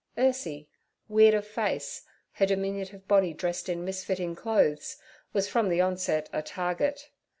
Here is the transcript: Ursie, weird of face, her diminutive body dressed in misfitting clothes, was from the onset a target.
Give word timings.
Ursie, 0.17 0.65
weird 1.07 1.35
of 1.35 1.45
face, 1.45 2.01
her 2.31 2.47
diminutive 2.47 3.07
body 3.07 3.35
dressed 3.35 3.69
in 3.69 3.85
misfitting 3.85 4.33
clothes, 4.35 4.97
was 5.31 5.47
from 5.47 5.69
the 5.69 5.79
onset 5.79 6.27
a 6.33 6.41
target. 6.41 7.11